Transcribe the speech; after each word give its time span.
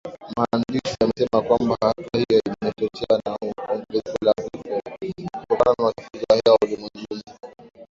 Mhandisi 0.37 0.95
amesema 1.03 1.41
kwamba 1.41 1.77
hatua 1.81 2.21
hiyo 2.29 2.41
imechochewa 2.45 3.19
na 3.25 3.37
ongezeko 3.75 4.25
la 4.25 4.33
vifo 4.37 4.89
kutokana 5.37 5.75
na 5.79 5.89
uchafuzi 5.89 6.23
wa 6.29 6.35
hewa 6.45 6.57
ulimwenguni 6.61 7.23